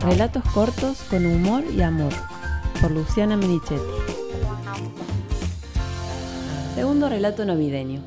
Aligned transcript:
Relatos 0.00 0.42
cortos 0.54 1.02
con 1.10 1.26
humor 1.26 1.62
y 1.76 1.82
amor, 1.82 2.12
por 2.80 2.90
Luciana 2.90 3.36
Menichetti. 3.36 3.82
Segundo 6.74 7.10
relato 7.10 7.44
navideño. 7.44 8.00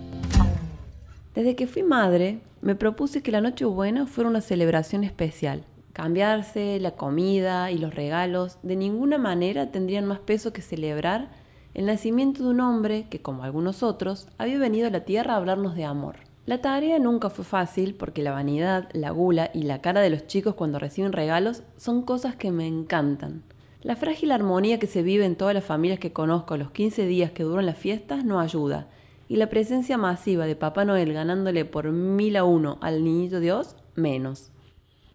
Desde 1.35 1.55
que 1.55 1.67
fui 1.67 1.83
madre, 1.83 2.39
me 2.61 2.73
propuse 2.73 3.21
que 3.21 3.31
la 3.31 3.41
Nochebuena 3.41 4.07
fuera 4.07 4.27
una 4.31 4.41
celebración 4.41 5.03
especial. 5.03 5.65
Cambiarse, 5.93 6.79
la 6.79 6.95
comida 6.95 7.69
y 7.69 7.77
los 7.77 7.93
regalos 7.93 8.57
de 8.63 8.75
ninguna 8.75 9.19
manera 9.19 9.69
tendrían 9.69 10.05
más 10.07 10.17
peso 10.17 10.51
que 10.51 10.63
celebrar 10.63 11.29
el 11.75 11.85
nacimiento 11.85 12.43
de 12.43 12.49
un 12.49 12.61
hombre 12.61 13.05
que, 13.11 13.21
como 13.21 13.43
algunos 13.43 13.83
otros, 13.83 14.27
había 14.39 14.57
venido 14.57 14.87
a 14.87 14.91
la 14.91 15.05
tierra 15.05 15.33
a 15.35 15.37
hablarnos 15.37 15.75
de 15.75 15.85
amor. 15.85 16.15
La 16.45 16.57
tarea 16.57 16.99
nunca 16.99 17.29
fue 17.29 17.45
fácil 17.45 17.95
porque 17.95 18.21
la 18.21 18.33
vanidad, 18.33 18.89
la 18.91 19.11
gula 19.11 19.49
y 19.53 19.63
la 19.63 19.79
cara 19.79 20.01
de 20.01 20.09
los 20.09 20.27
chicos 20.27 20.55
cuando 20.55 20.77
reciben 20.77 21.13
regalos 21.13 21.63
son 21.77 22.01
cosas 22.01 22.35
que 22.35 22.51
me 22.51 22.67
encantan. 22.67 23.43
La 23.81 23.95
frágil 23.95 24.29
armonía 24.29 24.77
que 24.77 24.87
se 24.87 25.03
vive 25.03 25.23
en 25.23 25.37
todas 25.37 25.53
las 25.53 25.63
familias 25.63 25.99
que 25.99 26.11
conozco 26.11 26.57
los 26.57 26.71
15 26.71 27.05
días 27.05 27.31
que 27.31 27.43
duran 27.43 27.65
las 27.65 27.77
fiestas 27.77 28.25
no 28.25 28.41
ayuda, 28.41 28.89
y 29.29 29.37
la 29.37 29.47
presencia 29.47 29.97
masiva 29.97 30.45
de 30.45 30.57
Papá 30.57 30.83
Noel 30.83 31.13
ganándole 31.13 31.63
por 31.63 31.89
mil 31.91 32.35
a 32.35 32.43
uno 32.43 32.77
al 32.81 33.05
niñito 33.05 33.39
Dios, 33.39 33.77
menos. 33.95 34.51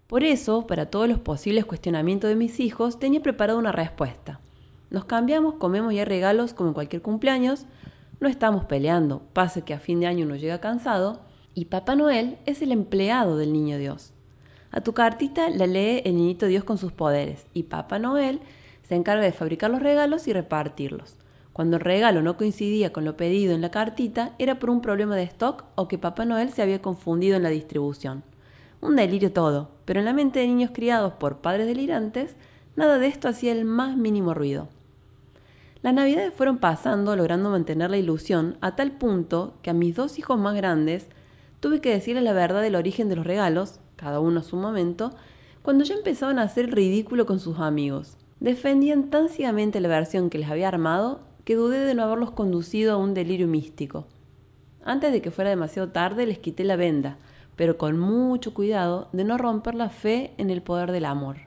Por 0.06 0.24
eso, 0.24 0.66
para 0.66 0.86
todos 0.86 1.10
los 1.10 1.18
posibles 1.18 1.66
cuestionamientos 1.66 2.30
de 2.30 2.36
mis 2.36 2.58
hijos, 2.58 2.98
tenía 2.98 3.22
preparada 3.22 3.58
una 3.58 3.72
respuesta. 3.72 4.40
Nos 4.88 5.04
cambiamos, 5.04 5.54
comemos 5.54 5.92
y 5.92 5.98
hay 5.98 6.06
regalos 6.06 6.54
como 6.54 6.70
en 6.70 6.74
cualquier 6.74 7.02
cumpleaños, 7.02 7.66
no 8.20 8.28
estamos 8.28 8.64
peleando, 8.64 9.22
pase 9.32 9.62
que 9.62 9.74
a 9.74 9.78
fin 9.78 10.00
de 10.00 10.06
año 10.06 10.26
uno 10.26 10.36
llega 10.36 10.60
cansado, 10.60 11.20
y 11.58 11.64
Papá 11.64 11.96
Noel 11.96 12.38
es 12.46 12.62
el 12.62 12.70
empleado 12.70 13.36
del 13.36 13.52
Niño 13.52 13.78
Dios. 13.78 14.12
A 14.70 14.80
tu 14.80 14.92
cartita 14.92 15.50
la 15.50 15.66
lee 15.66 16.02
el 16.04 16.14
Niñito 16.14 16.46
Dios 16.46 16.62
con 16.62 16.78
sus 16.78 16.92
poderes, 16.92 17.46
y 17.52 17.64
Papá 17.64 17.98
Noel 17.98 18.38
se 18.84 18.94
encarga 18.94 19.24
de 19.24 19.32
fabricar 19.32 19.68
los 19.68 19.82
regalos 19.82 20.28
y 20.28 20.32
repartirlos. 20.32 21.16
Cuando 21.52 21.78
el 21.78 21.82
regalo 21.82 22.22
no 22.22 22.36
coincidía 22.36 22.92
con 22.92 23.04
lo 23.04 23.16
pedido 23.16 23.56
en 23.56 23.60
la 23.60 23.72
cartita, 23.72 24.36
era 24.38 24.60
por 24.60 24.70
un 24.70 24.80
problema 24.80 25.16
de 25.16 25.24
stock 25.24 25.64
o 25.74 25.88
que 25.88 25.98
Papá 25.98 26.24
Noel 26.24 26.50
se 26.50 26.62
había 26.62 26.80
confundido 26.80 27.36
en 27.36 27.42
la 27.42 27.48
distribución. 27.48 28.22
Un 28.80 28.94
delirio 28.94 29.32
todo, 29.32 29.72
pero 29.84 29.98
en 29.98 30.04
la 30.06 30.12
mente 30.12 30.38
de 30.38 30.46
niños 30.46 30.70
criados 30.72 31.14
por 31.14 31.38
padres 31.38 31.66
delirantes, 31.66 32.36
nada 32.76 33.00
de 33.00 33.08
esto 33.08 33.26
hacía 33.26 33.50
el 33.50 33.64
más 33.64 33.96
mínimo 33.96 34.32
ruido. 34.32 34.68
Las 35.82 35.92
navidades 35.92 36.32
fueron 36.32 36.58
pasando 36.58 37.16
logrando 37.16 37.50
mantener 37.50 37.90
la 37.90 37.98
ilusión 37.98 38.56
a 38.60 38.76
tal 38.76 38.92
punto 38.92 39.54
que 39.62 39.70
a 39.70 39.74
mis 39.74 39.96
dos 39.96 40.20
hijos 40.20 40.38
más 40.38 40.54
grandes 40.54 41.08
tuve 41.60 41.80
que 41.80 41.90
decirles 41.90 42.24
la 42.24 42.32
verdad 42.32 42.62
del 42.62 42.76
origen 42.76 43.08
de 43.08 43.16
los 43.16 43.26
regalos, 43.26 43.80
cada 43.96 44.20
uno 44.20 44.40
a 44.40 44.44
su 44.44 44.56
momento, 44.56 45.12
cuando 45.62 45.84
ya 45.84 45.94
empezaban 45.94 46.38
a 46.38 46.42
hacer 46.42 46.74
ridículo 46.74 47.26
con 47.26 47.40
sus 47.40 47.58
amigos. 47.58 48.16
Defendían 48.40 49.10
tan 49.10 49.28
ciegamente 49.28 49.80
la 49.80 49.88
versión 49.88 50.30
que 50.30 50.38
les 50.38 50.48
había 50.48 50.68
armado 50.68 51.20
que 51.44 51.56
dudé 51.56 51.80
de 51.80 51.94
no 51.94 52.02
haberlos 52.02 52.30
conducido 52.30 52.92
a 52.92 52.96
un 52.96 53.14
delirio 53.14 53.48
místico. 53.48 54.06
Antes 54.84 55.12
de 55.12 55.20
que 55.20 55.30
fuera 55.30 55.50
demasiado 55.50 55.88
tarde 55.88 56.26
les 56.26 56.38
quité 56.38 56.62
la 56.62 56.76
venda, 56.76 57.18
pero 57.56 57.76
con 57.76 57.98
mucho 57.98 58.54
cuidado 58.54 59.08
de 59.12 59.24
no 59.24 59.36
romper 59.36 59.74
la 59.74 59.88
fe 59.88 60.32
en 60.38 60.50
el 60.50 60.62
poder 60.62 60.92
del 60.92 61.04
amor. 61.04 61.38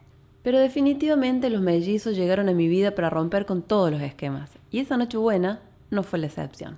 Pero 0.44 0.60
definitivamente 0.60 1.50
los 1.50 1.62
mellizos 1.62 2.16
llegaron 2.16 2.50
a 2.50 2.54
mi 2.54 2.68
vida 2.68 2.96
para 2.96 3.10
romper 3.10 3.46
con 3.46 3.62
todos 3.62 3.92
los 3.92 4.02
esquemas, 4.02 4.52
y 4.72 4.80
esa 4.80 4.98
noche 4.98 5.18
buena 5.18 5.62
no 5.90 6.04
fue 6.04 6.20
la 6.20 6.28
excepción. 6.28 6.78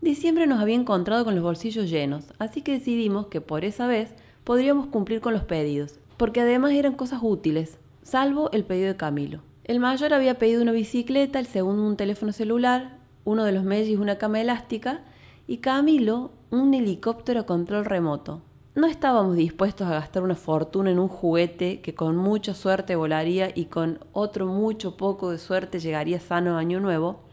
Diciembre 0.00 0.46
nos 0.46 0.60
había 0.60 0.76
encontrado 0.76 1.24
con 1.24 1.34
los 1.34 1.42
bolsillos 1.42 1.90
llenos, 1.90 2.32
así 2.38 2.62
que 2.62 2.72
decidimos 2.72 3.26
que 3.26 3.40
por 3.40 3.64
esa 3.64 3.88
vez 3.88 4.14
podríamos 4.44 4.86
cumplir 4.86 5.20
con 5.20 5.32
los 5.32 5.42
pedidos, 5.42 5.98
porque 6.16 6.40
además 6.40 6.72
eran 6.72 6.94
cosas 6.94 7.18
útiles, 7.20 7.78
salvo 8.04 8.48
el 8.52 8.64
pedido 8.64 8.88
de 8.88 8.96
Camilo. 8.96 9.40
El 9.64 9.80
mayor 9.80 10.14
había 10.14 10.38
pedido 10.38 10.62
una 10.62 10.70
bicicleta, 10.70 11.40
el 11.40 11.46
segundo 11.46 11.82
un 11.84 11.96
teléfono 11.96 12.32
celular, 12.32 12.96
uno 13.24 13.44
de 13.44 13.50
los 13.50 13.64
mellis 13.64 13.98
una 13.98 14.18
cama 14.18 14.40
elástica 14.40 15.00
y 15.48 15.56
Camilo 15.56 16.30
un 16.50 16.74
helicóptero 16.74 17.40
a 17.40 17.46
control 17.46 17.84
remoto, 17.84 18.40
no 18.78 18.86
estábamos 18.86 19.34
dispuestos 19.34 19.88
a 19.88 19.94
gastar 19.94 20.22
una 20.22 20.36
fortuna 20.36 20.92
en 20.92 21.00
un 21.00 21.08
juguete 21.08 21.80
que 21.80 21.96
con 21.96 22.16
mucha 22.16 22.54
suerte 22.54 22.94
volaría 22.94 23.50
y 23.52 23.64
con 23.64 23.98
otro 24.12 24.46
mucho 24.46 24.96
poco 24.96 25.32
de 25.32 25.38
suerte 25.38 25.80
llegaría 25.80 26.20
sano 26.20 26.54
a 26.54 26.60
año 26.60 26.78
nuevo, 26.78 27.24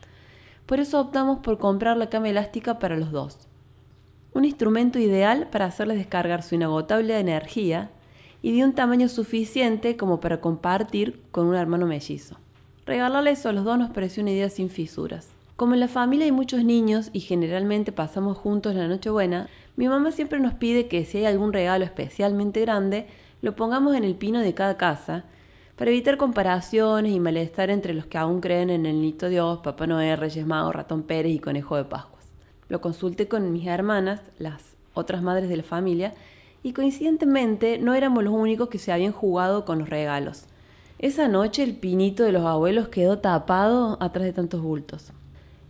por 0.66 0.80
eso 0.80 1.00
optamos 1.00 1.40
por 1.40 1.58
comprar 1.58 1.98
la 1.98 2.09
cama 2.09 2.30
elástica 2.30 2.80
para 2.80 2.98
los 2.98 3.12
dos. 3.12 3.48
Un 4.34 4.46
instrumento 4.46 5.00
ideal 5.00 5.48
para 5.52 5.66
hacerles 5.66 5.98
descargar 5.98 6.44
su 6.44 6.56
inagotable 6.56 7.20
energía 7.20 7.92
y 8.42 8.56
de 8.56 8.64
un 8.64 8.74
tamaño 8.74 9.08
suficiente 9.08 9.98
como 9.98 10.20
para 10.20 10.42
compartir 10.42 11.22
con 11.31 11.48
un 11.48 11.56
hermano 11.56 11.86
mellizo. 11.86 12.38
Regalarle 12.86 13.31
eso 13.31 13.50
a 13.50 13.53
los 13.53 13.64
dos 13.64 13.78
nos 13.78 13.90
pareció 13.92 14.22
una 14.22 14.31
idea 14.31 14.50
sin 14.50 14.70
fisuras. 14.70 15.30
Como 15.56 15.74
en 15.74 15.80
la 15.80 15.88
familia 15.88 16.26
hay 16.26 16.31
muchos 16.31 16.64
niños 16.64 17.09
y 17.14 17.22
generalmente 17.22 17.92
pasamos 17.92 18.38
juntos 18.38 18.76
la 18.76 18.88
Nochebuena, 18.88 19.47
mi 19.78 19.88
mamá 19.88 20.12
siempre 20.12 20.40
nos 20.40 20.53
pide 20.53 20.88
que 20.88 21.06
si 21.06 21.20
hay 21.20 21.26
algún 21.26 21.53
regalo 21.53 21.86
especialmente 21.86 22.62
grande, 22.62 23.08
lo 23.42 23.56
pongamos 23.56 23.96
en 23.96 24.03
el 24.03 24.16
pino 24.16 24.40
de 24.40 24.53
cada 24.53 24.78
casa, 24.78 25.24
para 25.75 25.91
evitar 25.91 26.18
comparaciones 26.18 27.12
y 27.12 27.19
malestar 27.19 27.69
entre 27.69 27.94
los 27.94 28.06
que 28.06 28.18
aún 28.18 28.40
creen 28.40 28.69
en 28.69 28.86
el 28.86 29.02
Nito 29.02 29.28
Dios, 29.28 29.59
Papá 29.59 29.88
Noel, 29.88 30.18
Reyes 30.18 30.46
Magos, 30.46 30.74
Ratón 30.74 31.03
Pérez 31.03 31.34
y 31.34 31.40
Conejo 31.40 31.75
de 31.75 31.84
Pascuas. 31.84 32.25
Lo 32.69 32.80
consulté 32.80 33.28
con 33.28 33.52
mis 33.52 33.68
hermanas, 33.68 34.22
las 34.40 34.75
otras 34.94 35.22
madres 35.22 35.50
de 35.50 35.58
la 35.58 35.64
familia, 35.64 36.14
y 36.64 36.74
coincidentemente 36.74 37.78
no 37.78 37.94
éramos 37.94 38.24
los 38.24 38.34
únicos 38.34 38.69
que 38.69 38.80
se 38.80 38.91
habían 38.91 39.12
jugado 39.12 39.66
con 39.66 39.80
los 39.80 39.90
regalos. 39.90 40.46
Esa 40.97 41.28
noche 41.28 41.62
el 41.62 41.75
pinito 41.75 42.24
de 42.24 42.31
los 42.31 42.46
abuelos 42.46 42.88
quedó 42.88 43.19
tapado 43.19 43.97
atrás 44.00 44.25
de 44.25 44.34
tantos 44.34 44.62
bultos. 44.62 45.12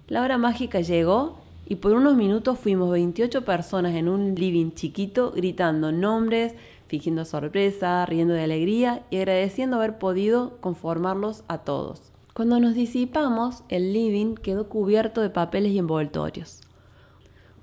La 0.07 0.21
hora 0.21 0.37
mágica 0.37 0.81
llegó 0.81 1.39
y 1.65 1.77
por 1.77 1.93
unos 1.93 2.15
minutos 2.15 2.59
fuimos 2.59 2.91
28 2.91 3.43
personas 3.43 3.95
en 3.95 4.07
un 4.07 4.35
living 4.35 4.71
chiquito 4.71 5.31
gritando 5.31 5.91
nombres, 5.91 6.53
fingiendo 6.95 7.25
sorpresa, 7.25 8.05
riendo 8.05 8.33
de 8.33 8.43
alegría 8.43 9.03
y 9.09 9.17
agradeciendo 9.17 9.75
haber 9.75 9.97
podido 9.97 10.57
conformarlos 10.61 11.43
a 11.49 11.57
todos. 11.57 12.13
Cuando 12.33 12.57
nos 12.61 12.73
disipamos, 12.73 13.63
el 13.67 13.91
living 13.91 14.35
quedó 14.35 14.69
cubierto 14.69 15.19
de 15.19 15.29
papeles 15.29 15.73
y 15.73 15.77
envoltorios. 15.77 16.61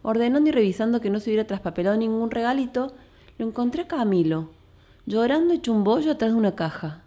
Ordenando 0.02 0.50
y 0.50 0.52
revisando 0.52 1.00
que 1.00 1.08
no 1.08 1.18
se 1.18 1.30
hubiera 1.30 1.46
traspapelado 1.46 1.96
ningún 1.96 2.30
regalito, 2.30 2.92
lo 3.38 3.46
encontré 3.46 3.82
a 3.82 3.88
Camilo, 3.88 4.50
llorando 5.06 5.54
hecho 5.54 5.72
un 5.72 5.82
bollo 5.82 6.12
atrás 6.12 6.32
de 6.32 6.38
una 6.38 6.54
caja. 6.54 7.02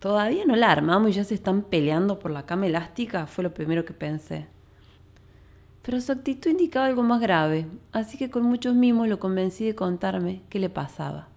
Todavía 0.00 0.44
no 0.44 0.54
la 0.54 0.70
armamos 0.70 1.10
y 1.10 1.14
ya 1.14 1.24
se 1.24 1.34
están 1.34 1.62
peleando 1.62 2.18
por 2.18 2.30
la 2.30 2.44
cama 2.44 2.66
elástica, 2.66 3.26
fue 3.26 3.42
lo 3.42 3.54
primero 3.54 3.86
que 3.86 3.94
pensé. 3.94 4.48
Pero 5.82 6.00
su 6.00 6.12
actitud 6.12 6.50
indicaba 6.50 6.86
algo 6.86 7.02
más 7.02 7.20
grave, 7.20 7.66
así 7.90 8.16
que 8.16 8.30
con 8.30 8.44
muchos 8.44 8.74
mimos 8.74 9.08
lo 9.08 9.18
convencí 9.18 9.64
de 9.64 9.74
contarme 9.74 10.42
qué 10.48 10.58
le 10.58 10.70
pasaba. 10.70 11.28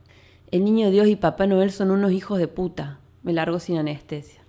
El 0.51 0.63
niño 0.63 0.91
Dios 0.91 1.07
y 1.07 1.15
Papá 1.15 1.47
Noel 1.47 1.71
son 1.71 1.91
unos 1.91 2.11
hijos 2.11 2.37
de 2.37 2.47
puta, 2.47 2.99
me 3.23 3.33
largo 3.33 3.59
sin 3.59 3.77
anestesia. 3.77 4.41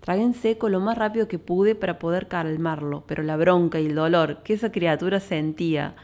Tragué 0.00 0.22
en 0.22 0.34
seco 0.34 0.68
lo 0.68 0.80
más 0.80 0.96
rápido 0.96 1.28
que 1.28 1.38
pude 1.38 1.74
para 1.74 1.98
poder 1.98 2.28
calmarlo, 2.28 3.04
pero 3.06 3.22
la 3.22 3.36
bronca 3.36 3.80
y 3.80 3.86
el 3.86 3.94
dolor 3.94 4.42
que 4.44 4.54
esa 4.54 4.72
criatura 4.72 5.20
sentía 5.20 5.94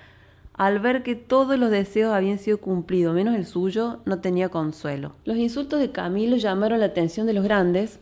al 0.57 0.79
ver 0.79 1.03
que 1.03 1.15
todos 1.15 1.59
los 1.59 1.71
deseos 1.71 2.15
habían 2.15 2.39
sido 2.39 2.59
cumplidos 2.59 3.15
menos 3.15 3.35
el 3.35 3.45
suyo, 3.45 4.01
no 4.07 4.21
tenía 4.21 4.49
consuelo. 4.49 5.13
Los 5.25 5.37
insultos 5.37 5.81
de 5.81 5.93
Camilo 5.93 6.39
llamaron 6.39 6.81
la 6.81 6.87
atención 6.87 7.27
de 7.27 7.35
los 7.35 7.45
grandes, 7.45 8.01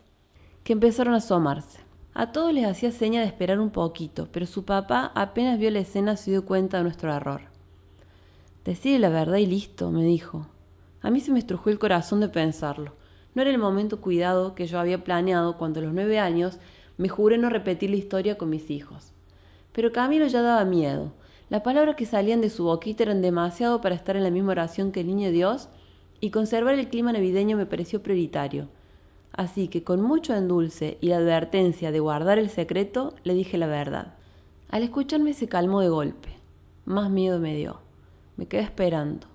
que 0.62 0.72
empezaron 0.72 1.14
a 1.14 1.18
asomarse. 1.18 1.80
A 2.16 2.30
todos 2.30 2.54
les 2.54 2.64
hacía 2.64 2.92
seña 2.92 3.20
de 3.22 3.26
esperar 3.26 3.58
un 3.58 3.70
poquito, 3.70 4.28
pero 4.30 4.46
su 4.46 4.64
papá 4.64 5.10
apenas 5.16 5.58
vio 5.58 5.68
la 5.72 5.80
escena 5.80 6.16
se 6.16 6.30
dio 6.30 6.44
cuenta 6.44 6.76
de 6.76 6.84
nuestro 6.84 7.12
error. 7.12 7.40
Decide 8.64 9.00
la 9.00 9.08
verdad 9.08 9.38
y 9.38 9.46
listo, 9.46 9.90
me 9.90 10.04
dijo. 10.04 10.46
A 11.02 11.10
mí 11.10 11.18
se 11.18 11.32
me 11.32 11.40
estrujó 11.40 11.70
el 11.70 11.80
corazón 11.80 12.20
de 12.20 12.28
pensarlo. 12.28 12.92
No 13.34 13.42
era 13.42 13.50
el 13.50 13.58
momento 13.58 14.00
cuidado 14.00 14.54
que 14.54 14.68
yo 14.68 14.78
había 14.78 15.02
planeado 15.02 15.58
cuando 15.58 15.80
a 15.80 15.82
los 15.82 15.92
nueve 15.92 16.20
años 16.20 16.58
me 16.98 17.08
juré 17.08 17.36
no 17.36 17.50
repetir 17.50 17.90
la 17.90 17.96
historia 17.96 18.38
con 18.38 18.48
mis 18.48 18.70
hijos. 18.70 19.10
Pero 19.72 19.90
Camilo 19.90 20.28
ya 20.28 20.40
daba 20.40 20.64
miedo. 20.64 21.12
Las 21.50 21.62
palabras 21.62 21.96
que 21.96 22.06
salían 22.06 22.40
de 22.40 22.48
su 22.48 22.62
boquita 22.62 23.02
eran 23.02 23.22
demasiado 23.22 23.80
para 23.80 23.96
estar 23.96 24.16
en 24.16 24.22
la 24.22 24.30
misma 24.30 24.52
oración 24.52 24.92
que 24.92 25.00
el 25.00 25.08
niño 25.08 25.30
Dios, 25.32 25.68
y 26.20 26.30
conservar 26.30 26.78
el 26.78 26.88
clima 26.88 27.12
navideño 27.12 27.56
me 27.56 27.66
pareció 27.66 28.04
prioritario. 28.04 28.68
Así 29.36 29.66
que 29.66 29.82
con 29.82 30.00
mucho 30.00 30.32
endulce 30.34 30.96
y 31.00 31.08
la 31.08 31.16
advertencia 31.16 31.90
de 31.90 31.98
guardar 31.98 32.38
el 32.38 32.50
secreto, 32.50 33.14
le 33.24 33.34
dije 33.34 33.58
la 33.58 33.66
verdad. 33.66 34.14
Al 34.68 34.84
escucharme 34.84 35.34
se 35.34 35.48
calmó 35.48 35.80
de 35.80 35.88
golpe. 35.88 36.28
Más 36.84 37.10
miedo 37.10 37.40
me 37.40 37.56
dio. 37.56 37.80
Me 38.36 38.46
quedé 38.46 38.62
esperando. 38.62 39.26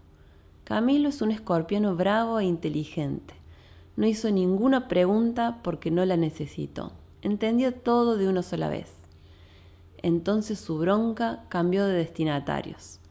Camilo 0.64 1.10
es 1.10 1.22
un 1.22 1.32
escorpiano 1.32 1.98
bravo 1.98 2.40
e 2.40 2.46
inteligente. 2.46 3.34
No 3.98 4.08
hizo 4.08 4.32
ninguna 4.32 4.88
pregunta 4.88 5.60
porque 5.64 5.92
no 5.92 6.06
la 6.06 6.16
necesitó. 6.16 6.94
Entendió 7.22 7.74
todo 7.74 8.16
de 8.16 8.30
una 8.30 8.42
sola 8.42 8.70
vez. 8.70 8.94
Entonces 9.98 10.60
su 10.60 10.78
bronca 10.78 11.44
cambió 11.50 11.86
de 11.86 11.94
destinatarios. 11.94 13.02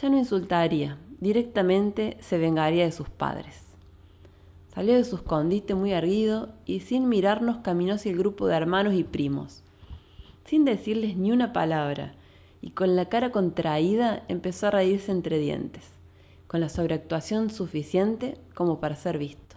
Ya 0.00 0.08
no 0.08 0.18
insultaría, 0.18 0.98
directamente 1.20 2.16
se 2.20 2.38
vengaría 2.38 2.84
de 2.84 2.90
sus 2.90 3.08
padres. 3.08 3.73
Salió 4.74 4.94
de 4.94 5.04
su 5.04 5.16
escondite 5.16 5.74
muy 5.74 5.92
erguido 5.92 6.48
y 6.66 6.80
sin 6.80 7.08
mirarnos 7.08 7.58
caminó 7.58 7.94
hacia 7.94 8.10
el 8.10 8.18
grupo 8.18 8.46
de 8.48 8.56
hermanos 8.56 8.94
y 8.94 9.04
primos. 9.04 9.62
Sin 10.44 10.64
decirles 10.64 11.16
ni 11.16 11.30
una 11.30 11.52
palabra, 11.52 12.14
y 12.60 12.70
con 12.70 12.96
la 12.96 13.08
cara 13.08 13.30
contraída 13.30 14.24
empezó 14.28 14.66
a 14.66 14.70
reírse 14.72 15.12
entre 15.12 15.38
dientes, 15.38 15.84
con 16.48 16.60
la 16.60 16.68
sobreactuación 16.68 17.50
suficiente 17.50 18.36
como 18.54 18.80
para 18.80 18.96
ser 18.96 19.18
visto. 19.18 19.56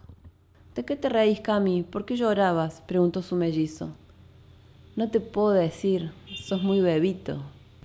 ¿De 0.75 0.85
qué 0.85 0.95
te 0.95 1.09
reís, 1.09 1.39
Cami? 1.39 1.81
¿Por 1.81 2.05
qué 2.05 2.15
llorabas? 2.15 2.81
preguntó 2.81 3.23
su 3.23 3.35
mellizo. 3.35 3.89
No 4.95 5.09
te 5.09 5.19
puedo 5.19 5.51
decir, 5.51 6.11
sos 6.35 6.61
muy 6.61 6.81
bebito. 6.81 7.41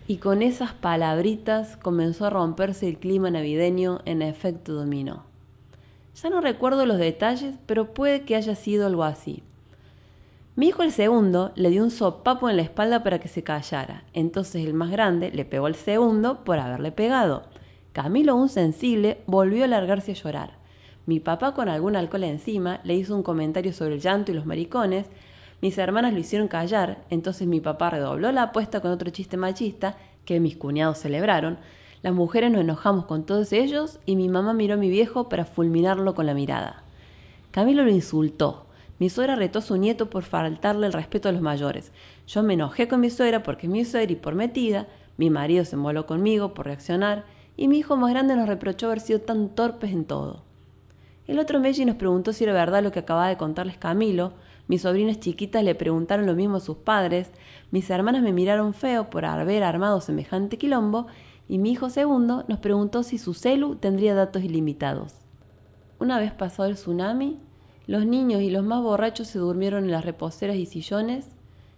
Y 0.07 0.17
con 0.17 0.43
esas 0.43 0.75
palabritas 0.75 1.79
comenzó 1.79 2.27
a 2.27 2.31
romperse 2.31 2.89
el 2.89 2.99
clima 2.99 3.31
navideño 3.31 4.01
en 4.05 4.21
efecto 4.21 4.75
dominó. 4.75 5.32
Ya 6.15 6.31
no 6.31 6.41
recuerdo 6.41 6.87
los 6.87 6.99
detalles, 6.99 7.55
pero 7.67 7.95
puede 7.95 8.23
que 8.23 8.37
haya 8.37 8.55
sido 8.55 8.87
algo 8.87 9.05
así. 9.05 9.43
Mi 10.55 10.69
hijo 10.69 10.83
el 10.83 10.93
segundo 10.93 11.53
le 11.55 11.71
dio 11.71 11.83
un 11.83 11.91
sopapo 11.91 12.51
en 12.51 12.57
la 12.57 12.63
espalda 12.63 13.03
para 13.03 13.19
que 13.19 13.29
se 13.29 13.43
callara. 13.43 14.05
Entonces 14.13 14.67
el 14.67 14.75
más 14.75 14.91
grande 14.91 15.31
le 15.31 15.47
pegó 15.47 15.65
al 15.65 15.75
segundo 15.75 16.45
por 16.45 16.59
haberle 16.59 16.93
pegado. 16.93 17.45
Camilo, 17.93 18.37
un 18.37 18.51
sensible, 18.51 19.23
volvió 19.27 19.65
a 19.65 19.69
largarse 19.69 20.13
a 20.13 20.15
llorar. 20.15 20.59
Mi 21.07 21.21
papá, 21.21 21.55
con 21.55 21.71
algún 21.71 21.97
alcohol 21.97 22.25
encima, 22.25 22.81
le 22.85 22.95
hizo 22.95 23.17
un 23.17 23.23
comentario 23.23 23.73
sobre 23.73 23.95
el 23.95 24.01
llanto 24.01 24.31
y 24.31 24.35
los 24.35 24.45
maricones. 24.45 25.07
Mis 25.63 25.79
hermanas 25.79 26.13
lo 26.13 26.19
hicieron 26.19 26.49
callar, 26.49 27.05
entonces 27.09 27.49
mi 27.49 27.61
papá 27.61 27.89
redobló 27.89 28.31
la 28.31 28.45
apuesta 28.45 28.81
con 28.81 28.91
otro 28.91 29.11
chiste 29.11 29.37
machista 29.39 29.97
que 30.27 30.39
mis 30.39 30.57
cuñados 30.57 30.99
celebraron. 30.99 31.59
Las 32.03 32.13
mujeres 32.13 32.51
nos 32.51 32.63
enojamos 32.63 33.05
con 33.05 33.25
todos 33.25 33.53
ellos 33.53 34.01
y 34.07 34.17
mi 34.17 34.29
mamá 34.29 34.55
miró 34.55 34.75
a 34.75 34.77
mi 34.77 34.91
viejo 34.91 35.29
para 35.29 35.45
fulminarlo 35.45 36.17
con 36.17 36.27
la 36.27 36.35
mirada. 36.35 36.83
Camilo 37.53 37.85
lo 37.85 37.91
insultó. 37.91 38.67
Mi 38.99 39.09
suegra 39.09 39.37
retó 39.37 39.61
a 39.61 39.63
su 39.63 39.77
nieto 39.77 40.11
por 40.11 40.25
faltarle 40.25 40.89
el 40.89 40.93
respeto 40.93 41.29
a 41.29 41.33
los 41.33 41.43
mayores. 41.43 41.93
Yo 42.27 42.43
me 42.43 42.55
enojé 42.55 42.89
con 42.89 43.01
mi 43.01 43.09
suegra 43.09 43.45
porque 43.45 43.67
es 43.67 43.73
mi 43.73 43.85
suegra 43.85 44.13
y 44.13 44.17
por 44.17 44.35
metida. 44.35 44.89
Mi 45.17 45.31
marido 45.31 45.65
se 45.65 45.77
moló 45.77 46.07
conmigo 46.07 46.55
por 46.55 46.67
reaccionar. 46.67 47.25
Y 47.57 47.69
mi 47.69 47.79
hijo 47.79 47.97
más 47.97 48.11
grande 48.11 48.35
nos 48.35 48.49
reprochó 48.49 48.87
haber 48.87 49.01
sido 49.01 49.21
tan 49.21 49.51
torpes 49.51 49.93
en 49.93 50.05
todo. 50.05 50.43
El 51.29 51.39
otro 51.39 51.61
Meji 51.61 51.85
nos 51.85 51.97
preguntó 51.97 52.33
si 52.33 52.43
era 52.43 52.53
verdad 52.53 52.83
lo 52.83 52.91
que 52.91 52.99
acababa 52.99 53.29
de 53.29 53.37
contarles 53.37 53.77
Camilo. 53.77 54.33
Mis 54.67 54.83
sobrinas 54.83 55.21
chiquitas 55.21 55.63
le 55.63 55.75
preguntaron 55.77 56.27
lo 56.27 56.35
mismo 56.35 56.57
a 56.57 56.61
sus 56.61 56.79
padres. 56.79 57.31
Mis 57.71 57.89
hermanas 57.91 58.23
me 58.23 58.33
miraron 58.33 58.75
feo 58.75 59.09
por 59.09 59.25
haber 59.25 59.63
armado 59.63 60.01
semejante 60.01 60.59
quilombo 60.59 61.07
y 61.49 61.59
mi 61.59 61.73
hijo 61.73 61.91
segundo 61.91 62.45
nos 62.49 62.61
preguntó 62.61 63.03
si 63.03 63.19
su 63.19 63.35
celu 63.35 63.77
tendría 63.77 64.15
datos 64.15 64.43
ilimitados. 64.43 65.15
Una 65.99 66.19
vez 66.19 66.33
pasado 66.33 66.69
el 66.69 66.75
tsunami, 66.75 67.41
los 67.87 68.07
niños 68.07 68.43
y 68.43 68.51
los 68.51 68.65
más 68.65 68.83
borrachos 68.83 69.29
se 69.29 69.39
durmieron 69.39 69.85
en 69.85 69.91
las 69.91 70.05
reposeras 70.05 70.57
y 70.57 70.67
sillones 70.67 71.29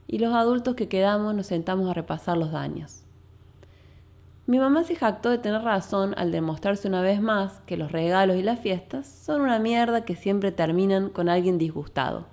y 0.06 0.18
los 0.18 0.34
adultos 0.34 0.74
que 0.74 0.88
quedamos 0.88 1.34
nos 1.34 1.46
sentamos 1.46 1.90
a 1.90 1.94
repasar 1.94 2.36
los 2.36 2.52
daños. 2.52 3.04
Mi 4.46 4.58
mamá 4.58 4.84
se 4.84 4.94
jactó 4.94 5.30
de 5.30 5.38
tener 5.38 5.62
razón 5.62 6.14
al 6.18 6.30
demostrarse 6.30 6.86
una 6.86 7.00
vez 7.00 7.22
más 7.22 7.60
que 7.60 7.78
los 7.78 7.92
regalos 7.92 8.36
y 8.36 8.42
las 8.42 8.60
fiestas 8.60 9.06
son 9.06 9.40
una 9.40 9.58
mierda 9.58 10.04
que 10.04 10.16
siempre 10.16 10.52
terminan 10.52 11.08
con 11.08 11.30
alguien 11.30 11.56
disgustado 11.56 12.26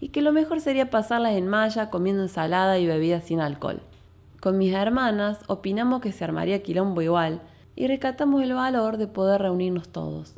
y 0.00 0.08
que 0.08 0.22
lo 0.22 0.32
mejor 0.32 0.60
sería 0.60 0.90
pasarlas 0.90 1.34
en 1.34 1.46
malla 1.46 1.90
comiendo 1.90 2.22
ensalada 2.22 2.78
y 2.78 2.86
bebidas 2.86 3.24
sin 3.24 3.40
alcohol. 3.40 3.82
Con 4.42 4.58
mis 4.58 4.74
hermanas 4.74 5.38
opinamos 5.46 6.00
que 6.00 6.10
se 6.10 6.24
armaría 6.24 6.64
quilombo 6.64 7.00
igual 7.00 7.42
y 7.76 7.86
rescatamos 7.86 8.42
el 8.42 8.54
valor 8.54 8.96
de 8.96 9.06
poder 9.06 9.40
reunirnos 9.40 9.90
todos. 9.90 10.34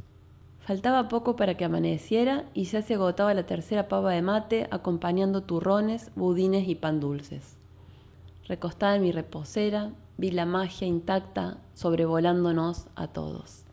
Faltaba 0.60 1.08
poco 1.08 1.36
para 1.36 1.56
que 1.56 1.64
amaneciera 1.64 2.44
y 2.52 2.64
ya 2.64 2.82
se 2.82 2.92
agotaba 2.96 3.32
la 3.32 3.46
tercera 3.46 3.88
pava 3.88 4.12
de 4.12 4.20
mate 4.20 4.68
acompañando 4.70 5.42
turrones, 5.44 6.10
budines 6.16 6.68
y 6.68 6.74
pan 6.74 7.00
dulces. 7.00 7.56
Recostada 8.46 8.96
en 8.96 9.02
mi 9.04 9.10
reposera, 9.10 9.92
vi 10.18 10.32
la 10.32 10.44
magia 10.44 10.86
intacta 10.86 11.56
sobrevolándonos 11.72 12.88
a 12.96 13.06
todos. 13.06 13.63